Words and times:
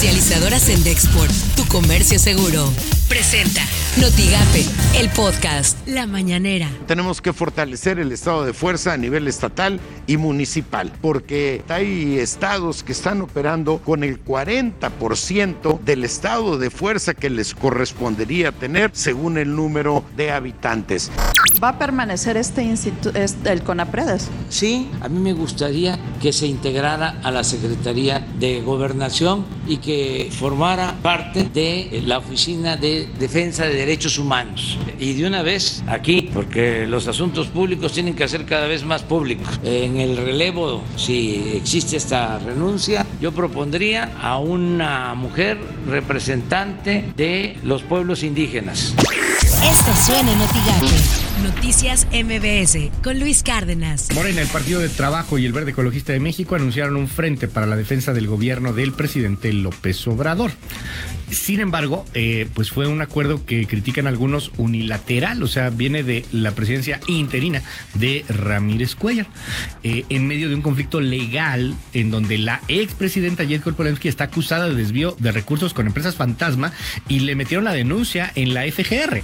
Comercializadoras 0.00 0.70
en 0.70 0.82
Dexport, 0.82 1.30
tu 1.56 1.66
comercio 1.66 2.18
seguro. 2.18 2.72
Presenta 3.10 3.60
Notigape, 4.00 4.64
el 4.96 5.08
podcast 5.10 5.76
La 5.88 6.06
Mañanera. 6.06 6.68
Tenemos 6.86 7.20
que 7.20 7.32
fortalecer 7.32 7.98
el 7.98 8.12
estado 8.12 8.44
de 8.44 8.52
fuerza 8.52 8.92
a 8.92 8.96
nivel 8.96 9.26
estatal 9.26 9.80
y 10.06 10.16
municipal, 10.16 10.92
porque 11.00 11.64
hay 11.68 12.20
estados 12.20 12.84
que 12.84 12.92
están 12.92 13.20
operando 13.20 13.78
con 13.78 14.04
el 14.04 14.24
40% 14.24 15.80
del 15.80 16.04
estado 16.04 16.56
de 16.56 16.70
fuerza 16.70 17.14
que 17.14 17.30
les 17.30 17.52
correspondería 17.52 18.52
tener 18.52 18.92
según 18.94 19.38
el 19.38 19.56
número 19.56 20.04
de 20.16 20.30
habitantes. 20.30 21.10
¿Va 21.62 21.70
a 21.70 21.78
permanecer 21.78 22.36
este 22.36 22.62
instituto, 22.62 23.18
el 23.18 23.62
CONAPREDES? 23.64 24.28
Sí, 24.50 24.88
a 25.00 25.08
mí 25.08 25.18
me 25.18 25.32
gustaría 25.32 25.98
que 26.22 26.32
se 26.32 26.46
integrara 26.46 27.18
a 27.24 27.32
la 27.32 27.42
Secretaría 27.42 28.24
de 28.38 28.60
Gobernación 28.60 29.44
y 29.66 29.78
que 29.78 30.30
formara 30.38 30.94
parte 31.02 31.44
de 31.52 32.02
la 32.06 32.18
Oficina 32.18 32.76
de 32.76 32.99
Defensa 33.18 33.64
de 33.64 33.74
Derechos 33.74 34.18
Humanos. 34.18 34.78
Y 34.98 35.14
de 35.14 35.26
una 35.26 35.42
vez 35.42 35.82
aquí, 35.86 36.30
porque 36.32 36.86
los 36.86 37.08
asuntos 37.08 37.48
públicos 37.48 37.92
tienen 37.92 38.14
que 38.14 38.26
ser 38.28 38.44
cada 38.44 38.66
vez 38.66 38.84
más 38.84 39.02
públicos. 39.02 39.60
En 39.64 39.98
el 39.98 40.16
relevo, 40.16 40.82
si 40.96 41.52
existe 41.56 41.96
esta 41.96 42.38
renuncia, 42.38 43.06
yo 43.20 43.32
propondría 43.32 44.12
a 44.20 44.38
una 44.38 45.14
mujer 45.14 45.58
representante 45.86 47.04
de 47.16 47.56
los 47.62 47.82
pueblos 47.82 48.22
indígenas. 48.22 48.94
Esto 49.42 49.94
suena 50.06 50.32
en 50.32 50.38
Noticias 51.42 52.06
MBS 52.12 52.90
con 53.02 53.18
Luis 53.18 53.42
Cárdenas. 53.42 54.08
Morena, 54.14 54.42
el 54.42 54.48
Partido 54.48 54.80
de 54.80 54.88
Trabajo 54.88 55.38
y 55.38 55.46
el 55.46 55.52
Verde 55.52 55.70
Ecologista 55.70 56.12
de 56.12 56.20
México 56.20 56.54
anunciaron 56.54 56.96
un 56.96 57.08
frente 57.08 57.48
para 57.48 57.66
la 57.66 57.76
defensa 57.76 58.12
del 58.12 58.26
gobierno 58.26 58.72
del 58.72 58.92
presidente 58.92 59.52
López 59.52 60.06
Obrador. 60.06 60.50
Sin 61.30 61.60
embargo, 61.60 62.04
eh, 62.14 62.48
pues 62.54 62.70
fue 62.70 62.86
un 62.86 63.02
acuerdo 63.02 63.44
que 63.46 63.66
critican 63.66 64.06
algunos 64.06 64.50
unilateral, 64.56 65.42
o 65.42 65.46
sea, 65.46 65.70
viene 65.70 66.02
de 66.02 66.24
la 66.32 66.52
presidencia 66.52 67.00
interina 67.06 67.62
de 67.94 68.24
Ramírez 68.28 68.94
Cuellar, 68.96 69.26
eh, 69.82 70.04
en 70.08 70.26
medio 70.26 70.48
de 70.48 70.54
un 70.54 70.62
conflicto 70.62 71.00
legal 71.00 71.74
en 71.92 72.10
donde 72.10 72.38
la 72.38 72.60
expresidenta 72.68 73.44
Yelko 73.44 73.72
Polemski 73.72 74.08
está 74.08 74.24
acusada 74.24 74.68
de 74.68 74.74
desvío 74.74 75.16
de 75.18 75.32
recursos 75.32 75.74
con 75.74 75.86
empresas 75.86 76.16
fantasma 76.16 76.72
y 77.08 77.20
le 77.20 77.36
metieron 77.36 77.64
la 77.64 77.72
denuncia 77.72 78.32
en 78.34 78.54
la 78.54 78.62
FGR 78.62 79.22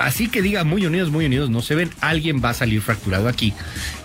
así 0.00 0.28
que 0.28 0.42
diga 0.42 0.64
muy 0.64 0.86
unidos, 0.86 1.10
muy 1.10 1.26
unidos, 1.26 1.50
no 1.50 1.62
se 1.62 1.74
ven, 1.74 1.90
alguien 2.00 2.42
va 2.44 2.50
a 2.50 2.54
salir 2.54 2.80
fracturado 2.80 3.28
aquí. 3.28 3.52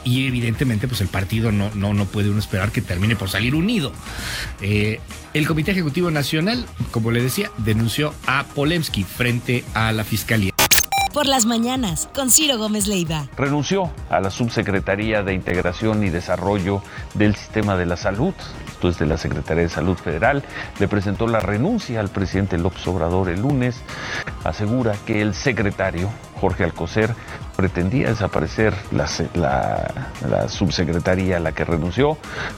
Y 0.03 0.27
evidentemente, 0.27 0.87
pues 0.87 1.01
el 1.01 1.07
partido 1.07 1.51
no, 1.51 1.71
no, 1.75 1.93
no 1.93 2.05
puede 2.05 2.29
uno 2.29 2.39
esperar 2.39 2.71
que 2.71 2.81
termine 2.81 3.15
por 3.15 3.29
salir 3.29 3.55
unido. 3.55 3.91
Eh, 4.61 4.99
el 5.33 5.47
Comité 5.47 5.71
Ejecutivo 5.71 6.11
Nacional, 6.11 6.65
como 6.91 7.11
le 7.11 7.21
decía, 7.21 7.51
denunció 7.57 8.13
a 8.27 8.43
Polemski 8.43 9.03
frente 9.03 9.63
a 9.73 9.91
la 9.91 10.03
Fiscalía 10.03 10.53
por 11.13 11.27
las 11.27 11.45
mañanas 11.45 12.09
con 12.13 12.31
Ciro 12.31 12.57
Gómez 12.57 12.87
Leiva. 12.87 13.27
Renunció 13.37 13.91
a 14.09 14.19
la 14.19 14.31
Subsecretaría 14.31 15.21
de 15.21 15.33
Integración 15.33 16.03
y 16.03 16.09
Desarrollo 16.09 16.81
del 17.13 17.35
Sistema 17.35 17.77
de 17.77 17.85
la 17.85 17.95
Salud, 17.95 18.33
esto 18.67 18.89
es 18.89 18.97
de 18.97 19.05
la 19.05 19.17
Secretaría 19.17 19.63
de 19.63 19.69
Salud 19.69 19.95
Federal, 19.95 20.43
le 20.79 20.87
presentó 20.87 21.27
la 21.27 21.39
renuncia 21.39 21.99
al 21.99 22.09
presidente 22.09 22.57
López 22.57 22.85
Obrador 22.87 23.29
el 23.29 23.41
lunes, 23.41 23.75
asegura 24.43 24.95
que 25.05 25.21
el 25.21 25.33
secretario 25.33 26.09
Jorge 26.39 26.63
Alcocer 26.63 27.15
pretendía 27.55 28.09
desaparecer 28.09 28.73
la, 28.91 29.07
subsecretaría 30.49 31.37
a 31.37 31.39
la 31.39 31.53
que 31.53 31.63
renunció, 31.63 32.17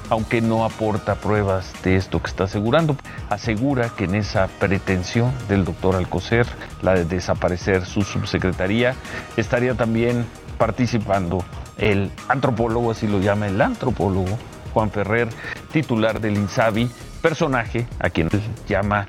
aunque 0.09 0.41
no 0.41 0.65
aporta 0.65 1.15
pruebas 1.15 1.71
de 1.83 1.95
esto 1.95 2.21
que 2.21 2.27
está 2.27 2.45
asegurando. 2.45 2.95
Asegura 3.29 3.89
que 3.89 4.05
en 4.05 4.15
esa 4.15 4.47
pretensión 4.47 5.31
del 5.47 5.65
doctor 5.65 5.95
Alcocer, 5.95 6.47
la 6.81 6.93
de 6.93 7.05
desaparecer 7.05 7.85
su 7.85 8.01
subsecretaría, 8.01 8.95
estaría 9.37 9.75
también 9.75 10.25
participando 10.57 11.43
el 11.77 12.11
antropólogo, 12.27 12.91
así 12.91 13.07
lo 13.07 13.19
llama 13.19 13.47
el 13.47 13.61
antropólogo, 13.61 14.37
Juan 14.73 14.89
Ferrer, 14.89 15.29
titular 15.71 16.19
del 16.19 16.37
INSABI, 16.37 16.89
personaje 17.21 17.87
a 17.99 18.09
quien 18.09 18.29
él 18.31 18.41
llama 18.67 19.07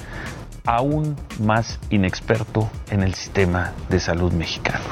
aún 0.67 1.17
más 1.41 1.79
inexperto 1.91 2.71
en 2.91 3.03
el 3.03 3.15
sistema 3.15 3.73
de 3.89 4.01
salud 4.01 4.33
mexicano. 4.33 4.85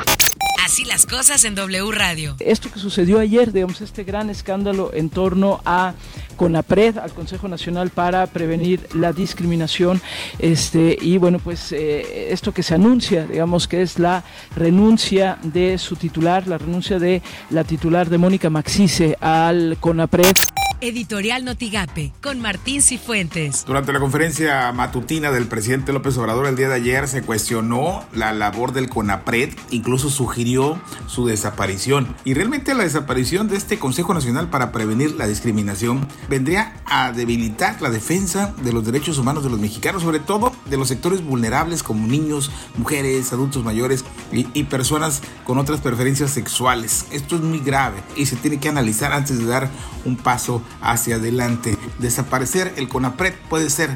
Así 0.65 0.85
las 0.87 1.05
cosas 1.05 1.45
en 1.45 1.55
W 1.55 1.93
Radio. 1.93 2.37
Esto 2.41 2.71
que 2.73 2.81
sucedió 2.81 3.21
ayer, 3.21 3.53
digamos, 3.53 3.83
este 3.83 4.03
gran 4.03 4.31
escándalo 4.31 4.93
en 4.95 5.11
torno 5.11 5.61
a 5.67 5.93
CONAPRED, 6.37 6.99
al 6.99 7.13
Consejo 7.13 7.49
Nacional 7.49 7.91
para 7.91 8.27
Prevenir 8.27 8.89
la 8.95 9.13
Discriminación, 9.13 10.01
este, 10.39 10.97
y 11.01 11.19
bueno, 11.19 11.39
pues 11.39 11.71
eh, 11.71 12.33
esto 12.33 12.53
que 12.53 12.63
se 12.63 12.75
anuncia, 12.75 13.27
digamos, 13.27 13.69
que 13.69 13.83
es 13.83 13.99
la 13.99 14.25
renuncia 14.57 15.39
de 15.43 15.77
su 15.77 15.97
titular, 15.97 16.49
la 16.49 16.57
renuncia 16.57 16.99
de 16.99 17.21
la 17.51 17.65
titular 17.65 18.09
de 18.09 18.19
Mónica 18.19 18.49
Maxice 18.49 19.19
al 19.21 19.77
CONAPRED. 19.79 20.54
Editorial 20.85 21.47
Notigape, 21.47 22.13
con 22.23 22.41
Martín 22.41 22.83
Cifuentes. 22.83 23.65
Durante 23.65 23.91
la 23.91 24.01
conferencia 24.01 24.71
matutina 24.73 25.31
del 25.31 25.47
presidente 25.47 25.95
López 25.95 26.19
Obrador 26.19 26.47
el 26.47 26.57
día 26.57 26.69
de 26.69 26.75
ayer 26.75 27.09
se 27.09 27.23
cuestionó 27.23 28.05
la 28.13 28.35
labor 28.35 28.75
del 28.75 28.91
CONAPRED, 28.91 29.55
incluso 29.71 30.11
sugirió 30.11 30.79
su 31.07 31.25
desaparición. 31.25 32.15
Y 32.27 32.35
realmente 32.35 32.75
la 32.75 32.83
desaparición 32.83 33.49
de 33.49 33.57
este 33.57 33.79
Consejo 33.79 34.13
Nacional 34.13 34.51
para 34.51 34.73
Prevenir 34.73 35.13
la 35.13 35.27
Discriminación 35.27 36.07
vendría 36.29 36.77
a 36.85 37.13
debilitar 37.13 37.81
la 37.81 37.89
defensa 37.89 38.55
de 38.63 38.75
los 38.75 38.85
derechos 38.85 39.17
humanos 39.17 39.43
de 39.43 39.49
los 39.49 39.61
mexicanos, 39.61 40.03
sobre 40.03 40.19
todo 40.19 40.53
de 40.67 40.77
los 40.77 40.89
sectores 40.89 41.25
vulnerables 41.25 41.83
como 41.83 42.07
niños, 42.07 42.51
mujeres, 42.77 43.33
adultos 43.33 43.65
mayores 43.65 44.05
y, 44.31 44.47
y 44.53 44.65
personas 44.65 45.23
con 45.45 45.57
otras 45.57 45.81
preferencias 45.81 46.31
sexuales. 46.31 47.07
Esto 47.11 47.37
es 47.37 47.43
muy 47.43 47.61
grave 47.61 48.03
y 48.17 48.27
se 48.27 48.37
tiene 48.37 48.61
que 48.61 48.69
analizar 48.69 49.15
antes 49.15 49.39
de 49.39 49.47
dar 49.47 49.71
un 50.05 50.17
paso 50.17 50.63
hacia 50.81 51.17
adelante. 51.17 51.77
Desaparecer 51.99 52.73
el 52.77 52.89
CONAPRED 52.89 53.35
puede 53.49 53.71
ser 53.71 53.91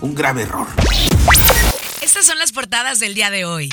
un 0.00 0.14
grave 0.14 0.42
error. 0.42 0.66
Estas 2.02 2.26
son 2.26 2.38
las 2.38 2.52
portadas 2.52 2.98
del 2.98 3.14
día 3.14 3.30
de 3.30 3.44
hoy. 3.44 3.68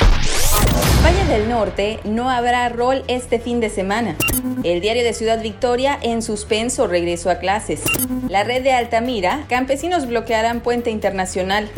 Valle 1.03 1.25
del 1.25 1.49
Norte 1.49 1.99
no 2.03 2.29
habrá 2.29 2.67
rol 2.69 3.03
este 3.07 3.39
fin 3.39 3.59
de 3.59 3.69
semana. 3.69 4.15
El 4.63 4.81
diario 4.81 5.03
de 5.03 5.13
Ciudad 5.13 5.41
Victoria 5.41 5.97
en 6.01 6.21
suspenso 6.21 6.87
regreso 6.87 7.29
a 7.29 7.39
clases. 7.39 7.81
La 8.27 8.43
red 8.43 8.63
de 8.63 8.73
Altamira, 8.73 9.45
campesinos 9.47 10.07
bloquearán 10.07 10.59
puente 10.59 10.91
internacional. 10.91 11.71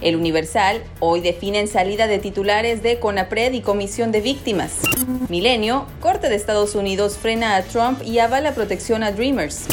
El 0.00 0.16
Universal, 0.16 0.82
hoy 1.00 1.20
definen 1.20 1.68
salida 1.68 2.06
de 2.06 2.18
titulares 2.18 2.82
de 2.82 2.98
CONAPRED 2.98 3.52
y 3.52 3.60
Comisión 3.60 4.10
de 4.12 4.20
Víctimas. 4.20 4.72
Milenio, 5.30 5.86
Corte 6.00 6.28
de 6.28 6.34
Estados 6.34 6.74
Unidos 6.74 7.16
frena 7.16 7.54
a 7.54 7.62
Trump 7.62 8.02
y 8.04 8.18
avala 8.18 8.52
protección 8.52 9.04
a 9.04 9.12
Dreamers. 9.12 9.68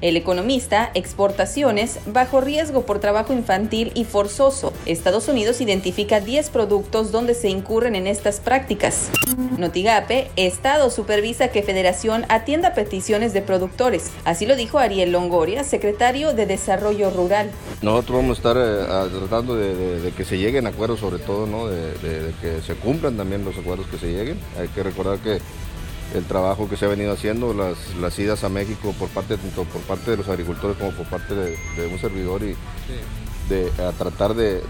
El 0.00 0.16
Economista, 0.16 0.90
exportaciones 0.94 2.00
bajo 2.06 2.40
riesgo 2.40 2.84
por 2.84 2.98
trabajo 2.98 3.32
infantil 3.32 3.92
y 3.94 4.04
forzoso. 4.04 4.72
Estados 4.84 5.28
Unidos 5.28 5.60
identifica 5.60 6.18
10 6.20 6.50
productos 6.50 7.12
donde 7.12 7.34
se 7.34 7.48
incurren 7.48 7.94
en 7.94 8.08
estas 8.08 8.40
prácticas. 8.40 9.10
Notigape, 9.56 10.28
Estado 10.34 10.90
supervisa 10.90 11.48
que 11.48 11.62
Federación 11.62 12.24
atienda 12.28 12.74
peticiones 12.74 13.32
de 13.32 13.42
productores. 13.42 14.10
Así 14.24 14.44
lo 14.44 14.56
dijo 14.56 14.78
Ariel 14.78 15.12
Longoria, 15.12 15.62
secretario 15.62 16.34
de 16.34 16.46
Desarrollo 16.46 17.10
Rural. 17.10 17.50
Nosotros 17.80 18.16
vamos 18.16 18.38
a 18.38 18.40
estar 18.40 18.56
eh, 18.58 19.18
tratando 19.20 19.54
de, 19.54 20.12
que 20.16 20.24
se 20.24 20.36
lleguen 20.36 20.66
acuerdos, 20.66 20.98
sobre 20.98 21.18
todo, 21.20 21.46
¿no? 21.46 21.68
de, 21.68 21.92
de 21.92 22.32
que 22.40 22.60
se 22.60 22.74
cumplan 22.74 23.16
también 23.16 23.44
los 23.44 23.56
acuerdos 23.56 23.86
que 23.86 23.98
se 23.98 24.08
lleguen. 24.08 24.38
Hay 24.58 24.66
que 24.68 24.82
recordar 24.96 25.18
que 25.18 25.40
el 26.16 26.24
trabajo 26.24 26.68
que 26.68 26.76
se 26.76 26.84
ha 26.84 26.88
venido 26.88 27.12
haciendo, 27.12 27.52
las, 27.52 27.76
las 28.00 28.16
idas 28.18 28.44
a 28.44 28.48
México 28.48 28.94
por 28.98 29.08
parte, 29.08 29.36
tanto 29.36 29.64
por 29.64 29.80
parte 29.82 30.12
de 30.12 30.16
los 30.16 30.28
agricultores 30.28 30.76
como 30.76 30.92
por 30.92 31.06
parte 31.06 31.34
de, 31.34 31.56
un 31.92 31.98
servidor 31.98 32.42
y 32.42 32.54
de 33.48 33.70
a 33.82 33.92
tratar 33.92 34.34
de, 34.34 34.62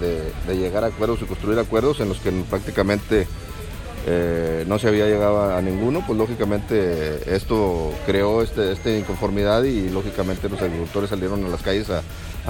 llegar 0.49 0.84
a 0.84 0.88
acuerdos 0.88 1.20
y 1.23 1.26
construir 1.26 1.58
acuerdos 1.58 2.00
en 2.00 2.08
los 2.08 2.19
que 2.19 2.31
prácticamente 2.50 3.26
eh, 4.06 4.64
no 4.67 4.78
se 4.78 4.88
había 4.88 5.06
llegado 5.06 5.55
a, 5.55 5.62
ninguno, 5.62 6.05
pues 6.06 6.19
lógicamente 6.19 7.34
esto 7.34 7.93
creó 8.06 8.43
este, 8.43 8.73
esta 8.73 8.90
inconformidad 8.90 9.62
y 9.64 9.88
lógicamente 9.90 10.49
los 10.49 10.61
agricultores 10.61 11.11
salieron 11.11 11.44
a 11.44 11.49
las 11.49 11.62
calles 11.62 11.88
a, 11.90 12.02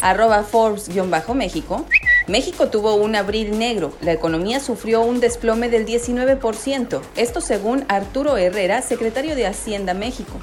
Arroba 0.00 0.44
Forbes-México, 0.44 1.84
México 2.26 2.68
tuvo 2.68 2.94
un 2.94 3.16
abril 3.16 3.58
negro. 3.58 3.92
La 4.00 4.12
economía 4.12 4.60
sufrió 4.60 5.02
un 5.02 5.20
desplome 5.20 5.68
del 5.68 5.84
19%. 5.84 7.02
Esto 7.16 7.42
según 7.42 7.84
Arturo 7.88 8.38
Herrera, 8.38 8.80
secretario 8.80 9.34
de 9.34 9.46
Hacienda 9.46 9.92
México. 9.92 10.40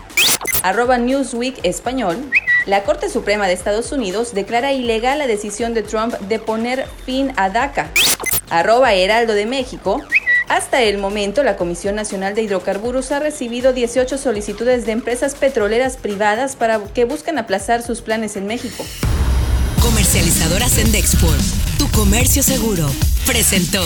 Arroba 0.66 0.98
Newsweek 0.98 1.60
Español. 1.62 2.18
La 2.66 2.82
Corte 2.82 3.08
Suprema 3.08 3.46
de 3.46 3.54
Estados 3.54 3.92
Unidos 3.92 4.34
declara 4.34 4.74
ilegal 4.74 5.20
la 5.20 5.28
decisión 5.28 5.76
de 5.76 5.84
Trump 5.84 6.16
de 6.22 6.40
poner 6.40 6.88
fin 7.06 7.34
a 7.38 7.52
DACA. 7.52 7.92
Arroba 8.50 8.92
Heraldo 8.96 9.34
de 9.34 9.46
México. 9.46 10.02
Hasta 10.48 10.82
el 10.82 10.98
momento, 10.98 11.44
la 11.44 11.56
Comisión 11.56 11.94
Nacional 11.94 12.34
de 12.34 12.42
Hidrocarburos 12.42 13.12
ha 13.12 13.20
recibido 13.20 13.74
18 13.74 14.18
solicitudes 14.18 14.88
de 14.88 14.94
empresas 14.94 15.36
petroleras 15.36 15.98
privadas 15.98 16.56
para 16.56 16.80
que 16.80 17.06
buscan 17.06 17.38
aplazar 17.38 17.84
sus 17.84 18.02
planes 18.02 18.36
en 18.36 18.48
México. 18.48 18.84
Comercializadoras 19.84 20.72
Sendexport, 20.72 21.42
tu 21.78 21.88
comercio 21.92 22.42
seguro, 22.42 22.88
presentó 23.28 23.84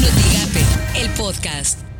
Notigape, 0.00 0.64
el 0.98 1.10
podcast. 1.10 1.91